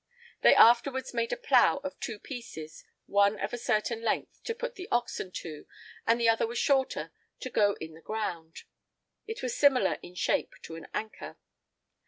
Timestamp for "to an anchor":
10.63-11.37